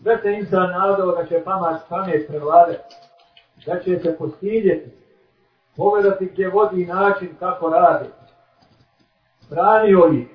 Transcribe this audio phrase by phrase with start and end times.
[0.00, 2.94] da se insan nadao da će pamet, pamet prevladati,
[3.66, 4.90] da će se postiljeti,
[5.76, 8.08] pogledati gdje vodi način kako radi.
[9.50, 10.28] Branio ih,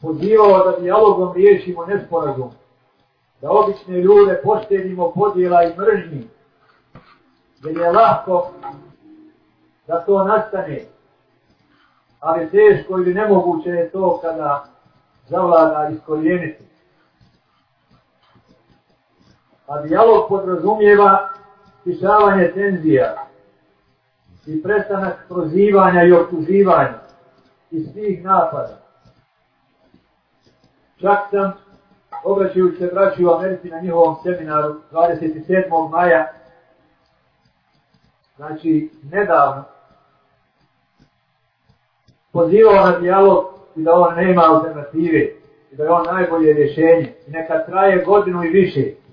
[0.00, 2.50] pozivao da dijalogom riješimo nesporazum,
[3.40, 6.28] da obične ljude poštedimo podjela i mržnji,
[7.64, 8.50] jer je lahko
[9.86, 10.84] da to nastane,
[12.20, 14.64] ali teško ili nemoguće je to kada
[15.28, 16.64] zavlada iskorijeniti.
[19.68, 21.28] A dijalog podrazumijeva
[21.84, 23.26] pišavanje tenzija
[24.46, 26.98] i prestanak prozivanja i optuživanja
[27.70, 28.78] i svih napada.
[31.00, 31.52] Čak sam,
[32.24, 35.90] obraćajući se braći u Americi na njihovom seminaru 27.
[35.90, 36.26] maja,
[38.36, 39.64] znači nedavno,
[42.32, 43.44] pozivao na dijalog
[43.76, 45.28] i da on nema alternative
[45.72, 49.07] i da je on najbolje rješenje i neka traje godinu i više.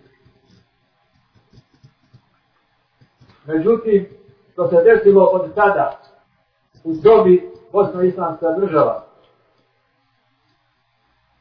[3.47, 4.07] Međutim,
[4.53, 5.99] što se desilo od tada
[6.83, 9.03] u dobi Bosno-Islamska država.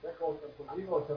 [0.03, 1.17] Rekao sam, pozivao sam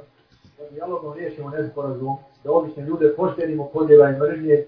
[0.58, 4.66] da dijalogom riješimo nesporazum, da obične ljude poštenimo podjela i mržnje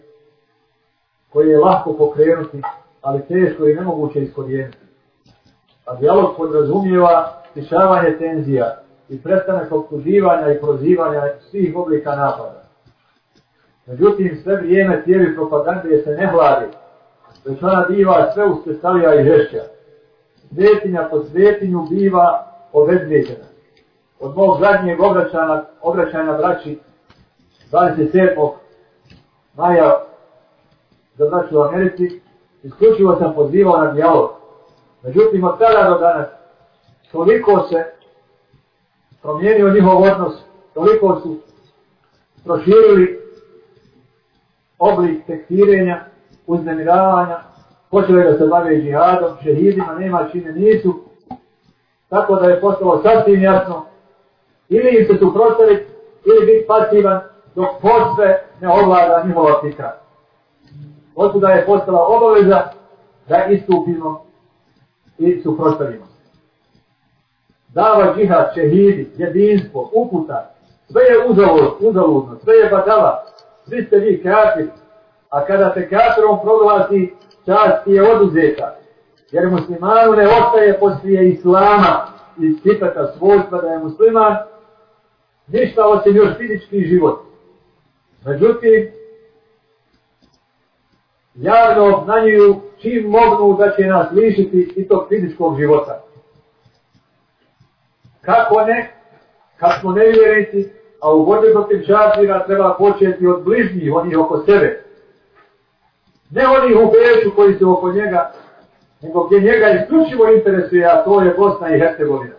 [1.29, 2.61] koje je lahko pokrenuti,
[3.01, 4.77] ali teško i nemoguće iskorijeniti.
[5.85, 12.68] A dijalog podrazumijeva stišavanje tenzija i prestanak optuživanja i prozivanja svih oblika napada.
[13.89, 16.65] Međutim, sve vrijeme cijeli propagande se ne hladi,
[17.45, 19.63] već ona biva sve uspestavija i žešća.
[20.53, 23.45] Svetinja po svetinju biva obezvjeđena.
[24.19, 26.79] Od mog zadnjeg obraćanja, obraćanja braći
[27.71, 28.51] 27.
[29.55, 30.03] maja
[31.17, 32.21] za braću u Americi,
[32.63, 34.29] isključivo sam pozivao na dijalog.
[35.03, 36.27] Međutim, od tada do danas,
[37.11, 37.85] toliko se
[39.21, 40.33] promijenio njihov odnos,
[40.73, 41.37] toliko su
[42.45, 43.19] proširili
[44.80, 46.05] oblik tekstirenja,
[46.47, 47.39] uznemiravanja,
[47.91, 50.93] počeli da se bave džihadom, šehidima, nema čine nisu,
[52.09, 53.86] tako da je postalo sasvim jasno,
[54.70, 55.86] ili im se suprostaviti,
[56.26, 57.20] ili biti pasivan,
[57.55, 59.98] dok posve ne ovlada njihova fikra.
[61.15, 62.64] Otuda je postala obaveza
[63.27, 64.26] da istupimo
[65.17, 66.05] i suprostavimo.
[67.67, 70.52] Dava džihad, šehidi, jedinstvo, uputa,
[70.92, 73.23] sve je uzalud, uzaludno, sve je badala,
[73.69, 74.67] svi ste vi kafir,
[75.30, 77.13] a kada se kafirom proglasi,
[77.45, 78.75] čast je oduzeta,
[79.31, 82.08] jer muslimanu ne ostaje poslije islama
[82.39, 84.37] i sipeta svojstva da je musliman,
[85.47, 87.19] ništa osim još fizički život.
[88.25, 88.91] Međutim,
[91.35, 96.03] javno obznanjuju čim mognu da će nas lišiti i tog fizičkog života.
[98.21, 98.93] Kako ne?
[99.58, 100.69] Kad smo nevjerenici,
[101.02, 104.83] a u borbi protiv džazira treba početi od bližnjih, onih oko sebe.
[106.32, 108.32] Ne onih u Beću koji su oko njega,
[109.02, 112.36] nego gdje njega isključivo interesuje, a to je Bosna i Hercegovina.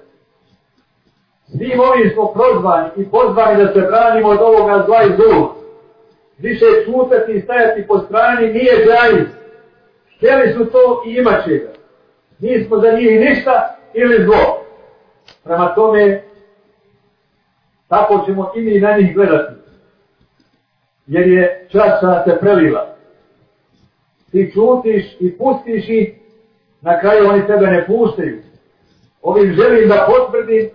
[1.46, 5.48] Svim ovim smo prozvani i pozvani da se branimo od ovoga zla i zlu.
[6.38, 9.28] Više čutati i stajati po strani nije džajiz.
[10.16, 11.72] Htjeli su to i imat će ga.
[12.38, 14.64] Nismo za njih ništa ili zlo.
[15.44, 16.22] Prema tome,
[17.90, 19.54] tako ćemo i mi na njih gledati.
[21.06, 22.86] Jer je časa se prelila.
[24.30, 26.14] Ti čutiš i pustiš ih,
[26.80, 28.42] na kraju oni tebe ne puštaju.
[29.22, 30.70] Ovim želim da potvrdim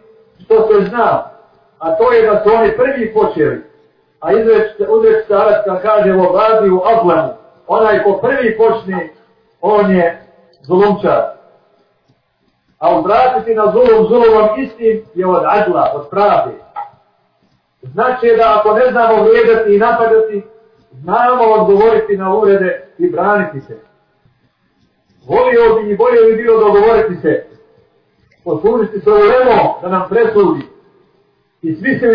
[0.45, 1.31] što se zna,
[1.79, 3.63] a to je da su oni prvi počeli.
[4.19, 4.77] A izreć
[5.27, 7.33] se Arabska kaže u obradi u Ablanu,
[7.67, 9.09] onaj ko prvi počne,
[9.61, 10.21] on je
[10.61, 11.23] zulumčar.
[12.79, 16.64] A obratiti na zulum zulumom istim je od adla, od pravde.
[17.93, 20.43] Znači da ako ne znamo vrijedati i napadati,
[20.91, 23.79] znamo odgovoriti na urede i braniti se.
[25.27, 27.45] Volio bi i bolje bi bilo dogovoriti se,
[28.43, 30.61] poslužiti se ulemo da nam presudi
[31.61, 32.07] i svi se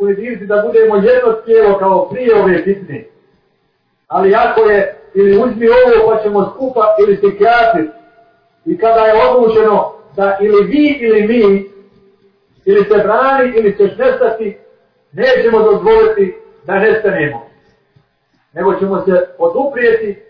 [0.00, 3.04] ujediniti da budemo jedno tijelo kao prije ove bitne.
[4.08, 7.90] Ali ako je, ili uzmi ovo pa ćemo skupa ili se kreati
[8.64, 11.72] i kada je odlučeno da ili vi ili mi
[12.64, 14.58] ili se brani ili ćeš nestati,
[15.12, 17.46] nećemo dozvoliti da nestanemo.
[18.52, 20.22] Nego ćemo se oduprijeti,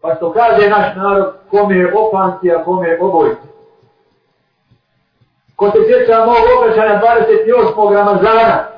[0.00, 3.48] pa što kaže naš narod, kome je opanci, a kome je obojici.
[5.56, 7.00] Ko se sjeća mog obraćanja
[7.76, 7.94] 28.
[7.94, 8.68] Ramazana,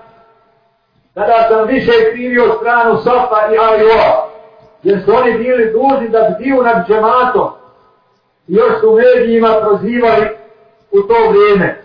[1.14, 4.28] tada sam više krivio stranu Sofa i Alioa,
[4.82, 7.50] jer su oni bili dužni da bdiju nad džematom
[8.48, 10.26] i još su medijima prozivali
[10.90, 11.82] u to vrijeme.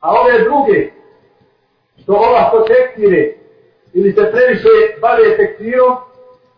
[0.00, 0.90] A ove druge,
[2.04, 3.32] što ovako tekstire
[3.92, 5.96] ili se previše bave tekstirom,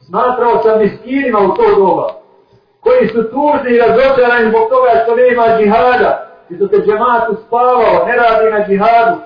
[0.06, 2.08] smatrao sam miskinima u to doba,
[2.80, 6.12] koji su tužni i razočarani zbog toga što nema džihada,
[6.50, 9.16] i što se džematu spavao, ne radi na džihadu,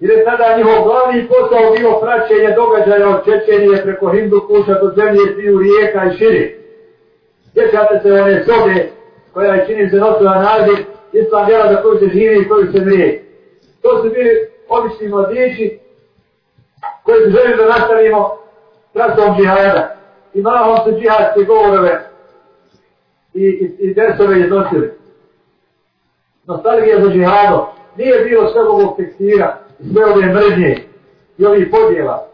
[0.00, 4.92] jer je tada njihov glavni posao bio praćenje događaja od Čečenije preko Hindu kuća do
[4.96, 6.58] zemlje sviju rijeka i širi.
[7.52, 8.88] Sjećate se one sobe
[9.32, 10.76] koja je čini se nosila naziv
[11.12, 13.24] Islam vjera za koju se živi i koju se mrije.
[13.82, 15.78] To su bili obični mladići
[17.02, 18.38] koji su želi da nastavimo
[18.92, 19.96] trasom džihada.
[20.34, 22.10] I mahom su džihadske govorove
[23.34, 24.92] i, i, i desove iznosili.
[26.46, 27.66] Nostalgija za džihadom.
[27.96, 29.58] Nije bilo sve ovog tekstira,
[29.92, 30.76] sve ove mržnje
[31.38, 32.28] i ovih podjela.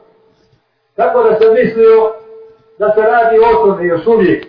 [0.96, 2.12] Tako da sam mislio
[2.78, 4.46] da se radi o tome još uvijek.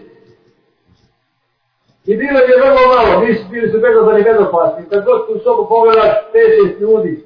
[2.06, 4.90] I bilo je vrlo malo, nisu bili su bezazani bezopasni.
[4.90, 7.26] Kad god u sobu pogledaš 5-6 ljudi,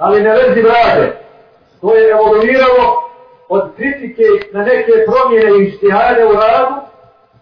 [0.00, 1.12] ali ne vezi brade,
[1.80, 2.84] to je evoluiralo
[3.48, 6.74] od kritike na neke promjene i štihade u radu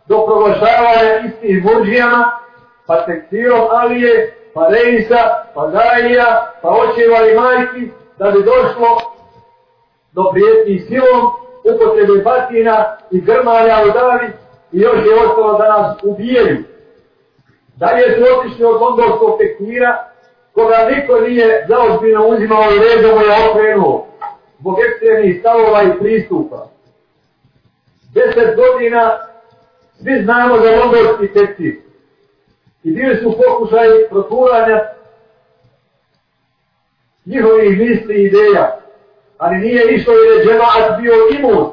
[0.07, 2.39] do proglašavanja istih murđijama,
[2.87, 8.89] pa tekstirom Alije, pa Reisa, pa Gajija, pa očeva i majki, da bi došlo
[10.13, 11.23] do prijetnji silom,
[11.65, 14.27] upotrebe batina i grmanja u davi,
[14.73, 16.65] i još je ostalo da nas ubijaju.
[17.77, 20.09] Dalje su otišli od londonskog tekstira,
[20.59, 24.07] koga niko nije zaozbiljno uzimao i redom je okrenuo,
[24.59, 26.69] zbog ekstremnih stavova i pristupa.
[28.15, 29.19] Deset godina
[30.03, 31.75] svi znamo za londonski tekstil.
[32.85, 34.81] I bili su pokušaj proturanja
[37.25, 38.81] njihovih misli i ideja.
[39.39, 41.73] Ali nije išlo jer je džemaat bio imun.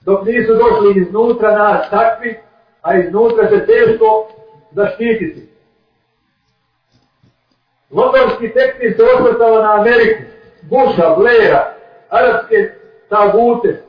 [0.00, 2.36] Dok nisu došli iznutra nas takvi,
[2.82, 4.28] a iznutra se teško
[4.72, 5.55] zaštititi.
[7.90, 10.22] Londonski tekstil se osvrtao na Ameriku,
[10.62, 11.74] Busha, Blaira,
[12.10, 12.70] arapske
[13.08, 13.82] tagute,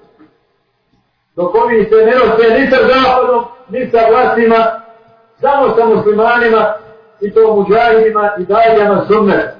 [1.35, 4.81] dok oni se ne nose ni sa zapadom, ni sa vlastima,
[5.41, 6.73] samo sa muslimanima
[7.21, 9.55] i to muđahidima i dajljama sunneta.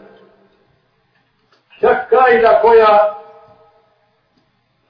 [1.79, 3.17] Čak kajda koja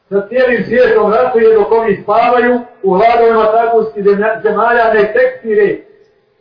[0.10, 4.04] sa cijelim svijetom ratuje dok oni spavaju u hladovima takunskih
[4.44, 5.78] zemalja ne tekstire,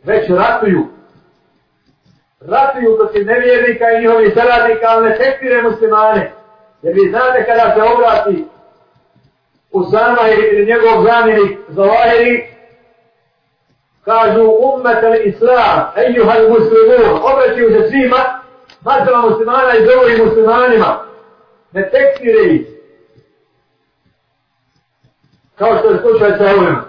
[0.03, 0.96] već ratuju.
[2.39, 6.31] Ratuju protiv nevjernika i njihovih saradnika, ali ne tekstire muslimane.
[6.81, 8.45] Jer vi znate kada se obrati
[9.71, 12.47] Usama ili njegov zamjenik Zawahiri,
[14.05, 18.41] kažu ummet al islam, ejuhal muslimun, obraćaju se svima,
[18.81, 21.03] mazala muslimana i zovu muslimanima,
[21.71, 22.67] ne tekstire ih.
[25.55, 26.86] Kao što je slučaj sa ovima.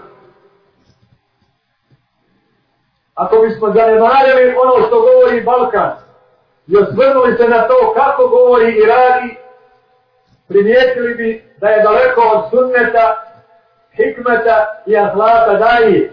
[3.19, 5.91] Ako bismo zanemarili ono što govori Balkan
[6.67, 9.37] i osvrnuli se na to kako govori i radi,
[10.47, 13.23] primijetili bi da je daleko od sunneta,
[13.91, 16.11] hikmeta i ahlata daji.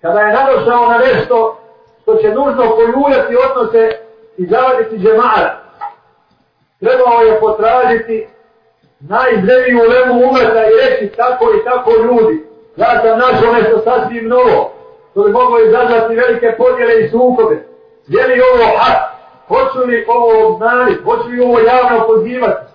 [0.00, 1.60] Kada je nadošao na nešto
[2.02, 3.90] što će nužno pojuljati odnose
[4.36, 5.60] i zavaditi džemara,
[6.80, 8.28] trebao je potražiti
[9.00, 12.47] najzreviju lemu umeta i reći tako i tako ljudi.
[12.78, 14.72] Ja sam našao nešto sasvim novo,
[15.10, 17.66] što bi moglo izazvati velike podjele i sukobe.
[18.06, 18.98] Je li ovo hak?
[19.48, 21.02] Hoću li ovo obznaniti?
[21.02, 22.72] Hoću li ovo javno pozivati?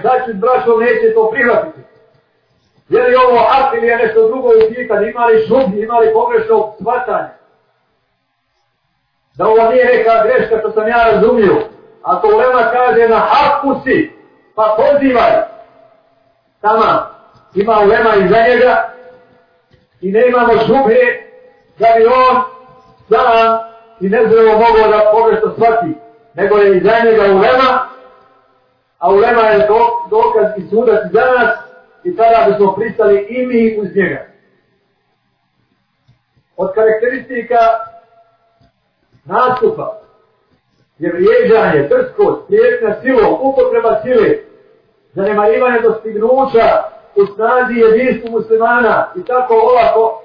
[0.00, 1.80] Znači, braćo, neće to prihvatiti.
[2.88, 5.08] Je li ovo hak ili je nešto drugo u pitanju?
[5.08, 7.28] Ima li šubi, ima li pogrešno shvatanje?
[9.34, 11.56] Da ovo nije neka greška što sam ja razumio.
[12.02, 14.12] Ako Ulema kaže na haku si,
[14.54, 15.32] pa pozivaj.
[16.60, 17.06] Tama
[17.54, 18.97] ima Ulema iza njega
[20.00, 21.28] i ne imamo šube
[21.78, 22.42] da bi on
[23.08, 23.58] sam
[24.00, 25.94] i ne mogao da pogrešno shvati.
[26.34, 27.88] Nego je iza njega Ulema,
[28.98, 29.78] a Ulema je do,
[30.10, 31.58] dokaz i sudac za nas
[32.04, 34.26] i tada bismo pristali i mi uz njega.
[36.56, 37.58] Od karakteristika
[39.24, 40.00] nastupa
[40.98, 44.34] je vrijeđanje, trskost, prijetna silom, upotreba sile,
[45.14, 50.22] zanemarivanje dostignuća u snazi jedinstvu muslimana i tako olako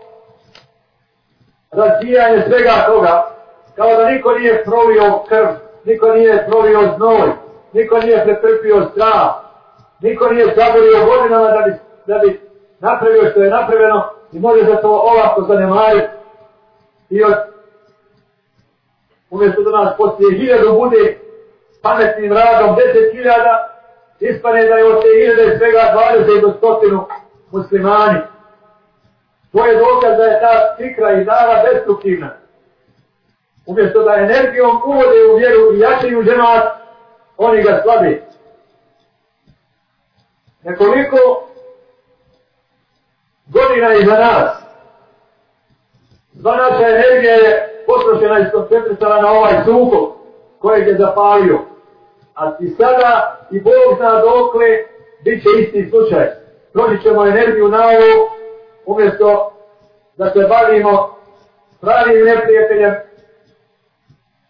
[1.71, 3.35] razvijanje svega toga,
[3.75, 5.47] kao da niko nije prolio krv,
[5.83, 7.31] niko nije prolio znoj,
[7.73, 9.43] niko nije pretrpio strah,
[10.03, 11.73] Niko nije zaborio godinama da bi,
[12.05, 12.41] da bi
[12.79, 16.07] napravio što je napravljeno i može za to olako zanemariti.
[17.09, 17.33] I od
[19.29, 21.19] umjesto da nas poslije hiljadu bude
[21.81, 23.72] pametnim radom deset hiljada,
[24.29, 27.07] ispane da je od te hiljade svega 20 do stotinu
[27.51, 28.19] muslimani.
[29.51, 32.29] To je dokaz da je ta fikra i dava destruktivna.
[33.65, 36.63] Umjesto da energijom uvode u vjeru i jačaju džemat,
[37.37, 38.23] oni ga slabi.
[40.63, 41.17] Nekoliko
[43.47, 44.63] godina iza nas,
[46.41, 50.09] sva naša energija je potrošena i skoncentrisana na ovaj sukob
[50.59, 51.72] kojeg je zapalio.
[52.33, 54.65] A ti sada i Bog zna dokle
[55.23, 56.27] bit će isti slučaj.
[56.73, 58.29] Trošit ćemo energiju na ovo
[58.85, 59.51] umjesto
[60.17, 61.15] da se bavimo
[61.81, 62.93] pravim neprijateljem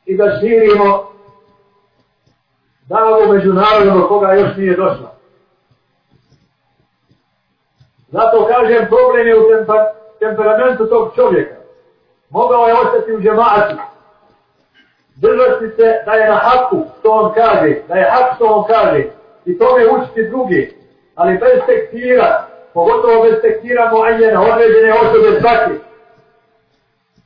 [0.05, 1.13] i da širimo
[2.85, 5.13] davu međunarodnog koga još nije došla.
[8.07, 9.81] Zato kažem, problem je u temper,
[10.19, 11.55] temperamentu tog čovjeka.
[12.29, 13.92] Mogao je ostati u džematu.
[15.15, 19.03] Držati se da je na haku, što on kaže, da je hak što on kaže.
[19.45, 20.73] I to je učiti drugi.
[21.15, 25.73] Ali bez tekstira, pogotovo bez tekstira mojena, određene osobe svaki.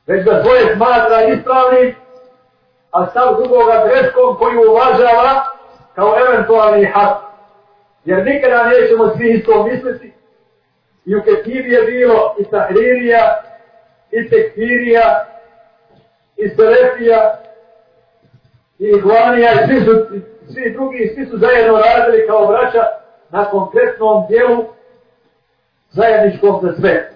[0.06, 1.94] Već da svoje smatra ispravni,
[2.90, 5.44] a stav drugoga greškom koji uvažava
[5.94, 7.16] kao eventualni hak.
[8.04, 10.12] Jer nikada nećemo svi isto misliti.
[11.04, 13.42] I u Ketivi je bilo i Tahririja,
[14.10, 15.24] i Tekfirija,
[16.36, 17.38] i Selefija,
[18.78, 20.06] i Iguanija, i svi, su,
[20.52, 22.84] svi drugi, svi su zajedno radili kao braća
[23.30, 24.64] na konkretnom dijelu
[25.90, 27.10] zajedničkom za sve.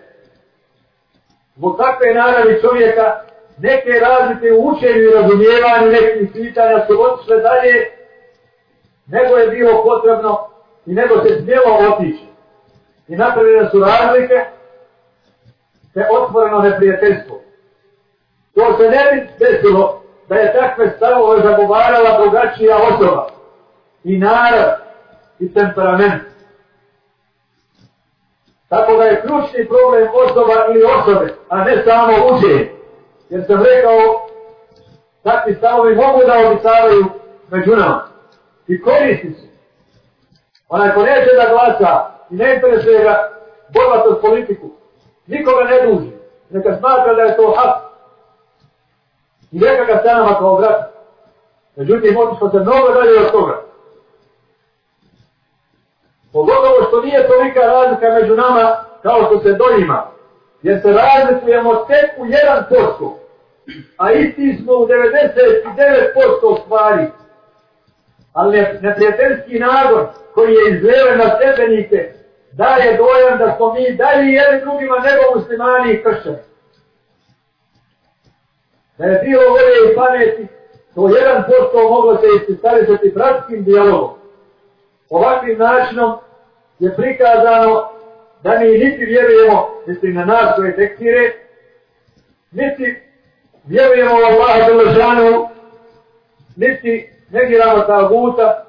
[1.57, 3.21] Zbog takve naravi čovjeka,
[3.59, 7.90] neke razlike u učenju i razumijevanju nekih pitanja su otišle dalje,
[9.07, 10.49] nego je bilo potrebno
[10.87, 12.25] i nego se smjelo otići.
[13.09, 14.45] I napravljene su razlike,
[15.95, 17.40] te otvoreno neprijateljstvo.
[18.54, 23.29] To se ne bi desilo da je takve stavove zagovarala drugačija osoba
[24.05, 24.71] i narod
[25.38, 26.23] i temperament.
[28.69, 32.73] Tako da je ključni problem osoba ili osobe, a ne samo učenje.
[33.31, 34.29] Jer sam rekao,
[35.23, 37.05] takvi stavovi mogu da obitavaju
[37.50, 38.07] među nama.
[38.69, 39.49] I koristi se.
[40.69, 43.33] Onaj ko neće da glasa i ne interesuje ga
[43.69, 44.71] borba s politiku,
[45.26, 46.11] nikoga ne duži.
[46.50, 47.91] Neka smatra da je to hak.
[49.52, 50.92] I neka ga stanama kao brat.
[51.76, 53.62] Međutim, otišlo se mnogo dalje od toga.
[56.32, 60.06] Pogotovo što nije tolika razlika među nama kao što se dojima.
[60.62, 63.12] Jer se razlikujemo tek u 1%.
[63.97, 67.06] A isti smo u 99% stvari.
[68.32, 72.12] Ali neprijateljski nagon koji je izleven na stepenike
[72.52, 76.51] daje dojam da smo mi dalje jedni drugima nego muslimani i kršćani.
[79.02, 80.47] Da je bilo volje i pameti,
[80.94, 84.23] to 1% moglo se ististaviti bratskim dijalogom
[85.11, 86.18] ovakvim načinom
[86.78, 87.88] je prikazano
[88.42, 91.32] da mi niti vjerujemo, mislim na nas koje tekstire,
[92.50, 93.02] niti
[93.64, 95.49] vjerujemo u Allaha Đelešanu,
[96.56, 98.64] niti negiramo ta guta,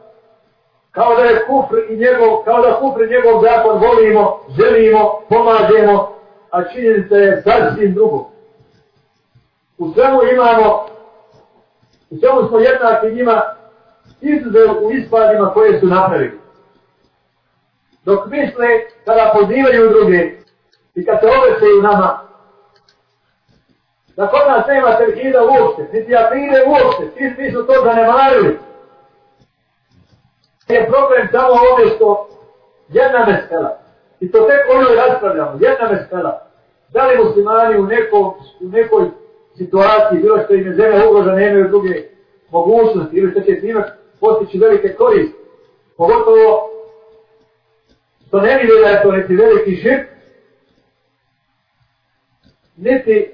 [0.91, 6.15] kao da je kufr i njegov, kao da kufr i njegov zakon volimo, želimo, pomažemo,
[6.51, 8.32] a činjenica je sasvim drugo.
[9.77, 10.85] U svemu imamo,
[12.09, 13.41] u svemu smo jednaki njima,
[14.21, 16.39] izuzev u ispadima koje su napravili.
[18.05, 18.67] Dok misle
[19.05, 20.31] kada pozivaju druge
[20.95, 22.19] i kad se obećaju nama,
[24.15, 28.59] da kod nas nema terhida uopšte, niti apride uopšte, ti svi su to zanemarili.
[30.67, 32.29] Je problem samo ovdje što
[32.89, 33.77] jedna mesela,
[34.19, 36.47] i to tek ono raspravljamo, jedna mesela,
[36.89, 39.09] da li muslimani u, nekom, u nekoj
[39.57, 42.03] situaciji, bilo što im je zemlja ugrožena, nemaju druge
[42.51, 43.83] mogućnosti, ili što će njima
[44.19, 45.38] postići velike koriste.
[45.98, 46.69] Pogotovo
[48.27, 50.07] što ne vidi da je to neki veliki žip,
[52.77, 53.31] niti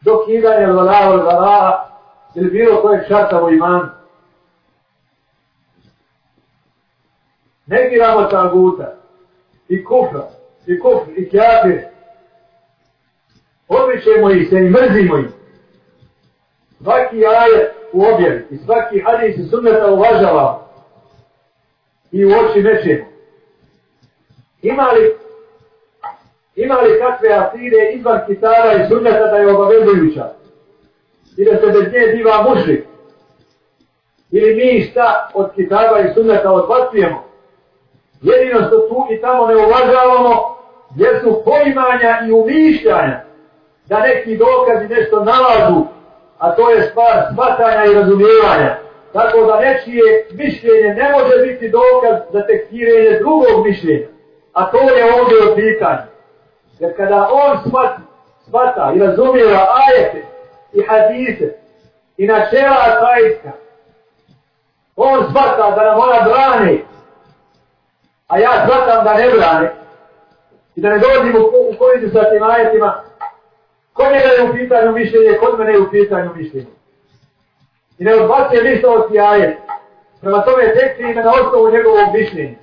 [0.00, 2.00] dokidanje vlada od vlada
[2.34, 3.88] ili bilo kojeg šarta u imanu.
[7.66, 8.96] Negiramo taguta
[9.68, 10.28] i kufra
[10.66, 11.95] i kufr i kjafir.
[13.68, 15.26] Odličemo ih se i mrzimo ih.
[16.82, 20.68] Svaki ajet u objavi i svaki hadis i sunneta uvažava
[22.12, 23.06] i u oči nećemo.
[24.62, 25.14] Ima li,
[26.56, 30.32] ima li kakve aside izvan kitara i sunneta da je obavezujuća?
[31.36, 32.84] I da se bez nje diva mušlik?
[34.30, 37.24] Ili mi šta od kitaba i sunneta odbacujemo?
[38.22, 40.56] Jedino što tu i tamo ne uvažavamo,
[40.96, 43.25] jer su poimanja i umišljanja
[43.86, 45.84] da neki dokazi nešto nalažu,
[46.38, 48.76] a to je stvar smatanja i razumijevanja.
[49.12, 54.06] Tako da nečije mišljenje ne može biti dokaz za tekstiranje drugog mišljenja.
[54.52, 56.06] A to je ovdje od pitanja.
[56.78, 58.00] Jer kada on smata,
[58.48, 60.22] smata i razumijeva ajete
[60.72, 61.54] i hadise
[62.16, 63.50] i načela atajska,
[64.96, 66.78] On smata da nam ona brane,
[68.28, 69.72] a ja smatam da ne brane
[70.76, 73.02] i da ne dolazim u, u koridu sa tim ajetima,
[73.96, 76.66] kod njega je u pitanju mišljenje, kod mene je u pitanju mišljenje.
[77.98, 79.56] I ne odbacuje ništa od ti.
[80.20, 82.56] Prema tome tekst ime na osnovu njegovog mišljenja.